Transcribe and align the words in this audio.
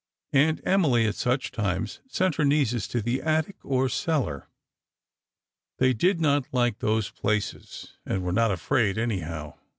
Aunt 0.33 0.61
Emily 0.65 1.05
at 1.05 1.13
such 1.13 1.51
times 1.51 1.99
sent 2.07 2.37
her 2.37 2.43
nieces 2.43 2.87
to 2.87 3.03
the 3.03 3.21
attic, 3.21 3.57
or 3.63 3.87
cellar. 3.87 4.49
They 5.77 5.93
did 5.93 6.19
not 6.19 6.51
like 6.51 6.79
those 6.79 7.11
places, 7.11 7.97
and 8.03 8.23
were 8.23 8.31
not 8.33 8.49
afraid, 8.49 8.97
anyhow. 8.97 9.59